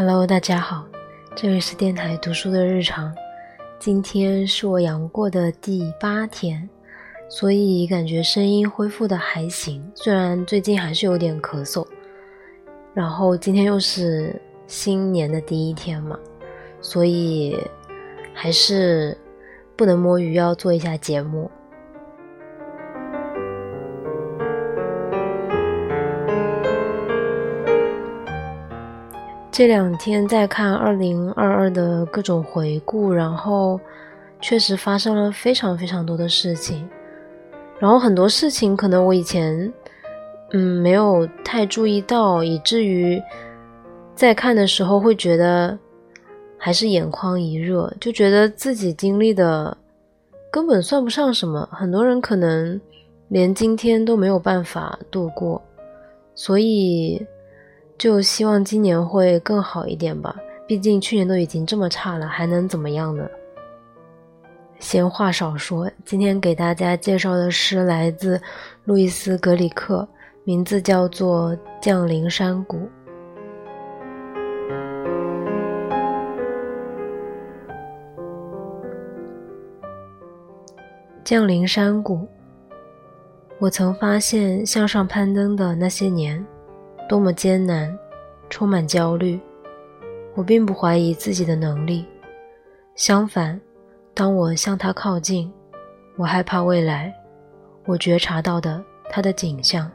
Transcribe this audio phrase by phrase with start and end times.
[0.00, 0.86] Hello，大家好，
[1.34, 3.12] 这里是电台读书的日常。
[3.80, 6.70] 今天是我阳过的第八天，
[7.28, 9.84] 所以感觉声音恢复的还行。
[9.96, 11.84] 虽然最近还是有点咳嗽，
[12.94, 16.16] 然后今天又是新年的第一天嘛，
[16.80, 17.58] 所以
[18.32, 19.18] 还是
[19.74, 21.50] 不能摸鱼，要做一下节目。
[29.58, 33.80] 这两天在看二零二二的各种回顾，然后
[34.40, 36.88] 确实发生了非常非常多的事情，
[37.80, 39.72] 然后很多事情可能我以前
[40.52, 43.20] 嗯没有太注意到，以至于
[44.14, 45.76] 在看的时候会觉得
[46.56, 49.76] 还是眼眶一热，就觉得自己经历的
[50.52, 52.80] 根本算不上什么，很多人可能
[53.26, 55.60] 连今天都没有办法度过，
[56.36, 57.26] 所以。
[57.98, 60.36] 就希望今年会更好一点吧，
[60.68, 63.28] 毕竟去年都已经这么差了，还能怎么样呢？
[64.78, 68.40] 闲话少说，今天给大家介绍的诗来自
[68.84, 70.08] 路易斯·格里克，
[70.44, 72.76] 名字叫做《降临山谷》。
[81.24, 82.28] 降临山谷，
[83.58, 86.46] 我曾发现向上攀登的那些年。
[87.08, 87.98] 多么艰难，
[88.50, 89.40] 充满焦虑。
[90.34, 92.04] 我并不怀疑自己的能力，
[92.94, 93.58] 相反，
[94.14, 95.50] 当我向他靠近，
[96.16, 97.12] 我害怕未来。
[97.86, 99.90] 我觉察到的他的景象，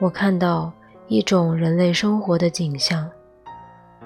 [0.00, 0.72] 我看到
[1.06, 3.08] 一种人类生活的景象。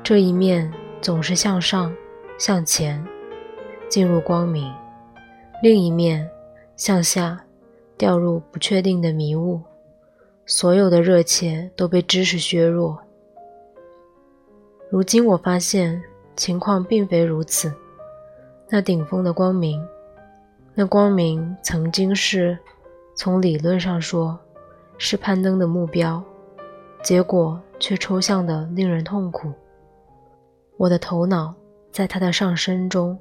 [0.02, 1.92] 这一面总是向上、
[2.38, 3.02] 向前，
[3.88, 4.70] 进入光明；
[5.62, 6.28] 另一面
[6.76, 7.40] 向下，
[7.96, 9.60] 掉入不确定的迷雾。
[10.48, 12.96] 所有的热切都被知识削弱。
[14.88, 16.00] 如今我发现
[16.36, 17.74] 情况并非如此。
[18.68, 19.84] 那顶峰的光明，
[20.72, 22.56] 那光明曾经是，
[23.16, 24.38] 从理论上说，
[24.98, 26.22] 是攀登的目标，
[27.02, 29.52] 结果却抽象的令人痛苦。
[30.76, 31.52] 我的头脑
[31.90, 33.18] 在它的上升中，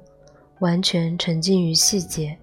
[0.60, 2.38] 完全沉浸于细节，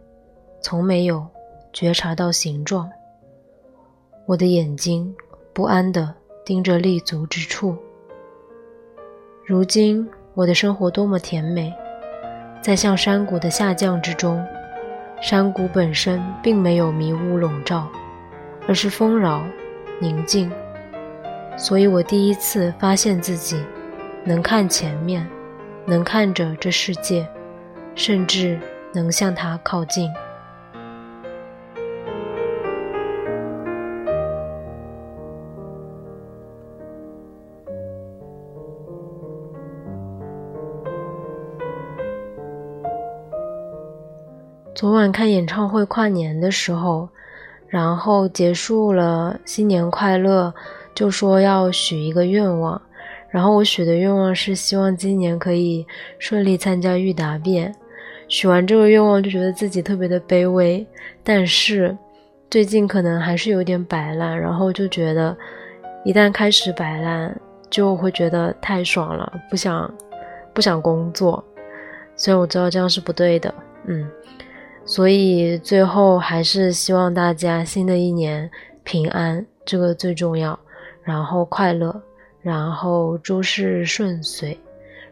[0.61, 1.25] 从没有
[1.71, 2.89] 觉察到形状。
[4.25, 5.13] 我的眼睛
[5.51, 6.13] 不安地
[6.45, 7.75] 盯着立足之处。
[9.45, 11.73] 如今我的生活多么甜美，
[12.61, 14.41] 在向山谷的下降之中，
[15.21, 17.89] 山谷本身并没有迷雾笼罩，
[18.65, 19.43] 而是丰饶、
[19.99, 20.49] 宁静。
[21.57, 23.61] 所以我第一次发现自己
[24.23, 25.27] 能看前面，
[25.85, 27.27] 能看着这世界，
[27.93, 28.57] 甚至
[28.93, 30.09] 能向它靠近。
[44.75, 47.07] 昨晚看演唱会跨年的时候，
[47.67, 50.51] 然后结束了新年快乐，
[50.95, 52.81] 就说要许一个愿望。
[53.29, 55.85] 然后我许的愿望是希望今年可以
[56.17, 57.73] 顺利参加预答辩。
[58.27, 60.85] 许完这个愿望就觉得自己特别的卑微，
[61.23, 61.95] 但是
[62.49, 65.37] 最近可能还是有点摆烂，然后就觉得
[66.03, 69.93] 一旦开始摆烂，就会觉得太爽了，不想
[70.51, 71.43] 不想工作。
[72.15, 73.53] 虽然我知道这样是不对的，
[73.85, 74.09] 嗯。
[74.85, 78.49] 所以最后还是希望大家新的一年
[78.83, 80.57] 平安，这个最重要。
[81.03, 82.01] 然后快乐，
[82.41, 84.57] 然后诸事顺遂。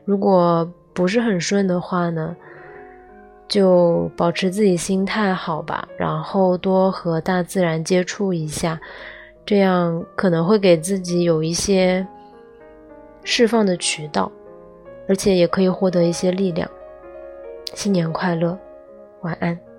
[0.06, 2.34] 如果不是很顺的话呢，
[3.48, 8.80] 就保持自己心态好吧，然后多和大自然接触一下，
[9.46, 12.08] 这样可能会给自己有一些
[13.26, 14.32] 释放的渠道，
[15.10, 16.70] 而且也可以获得一些力量。
[17.74, 18.58] 新年快乐！
[19.22, 19.71] 晚安。